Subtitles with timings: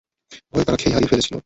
[0.53, 1.35] ভয়ে তারা খেই হারিয়ে ফেলেছিল।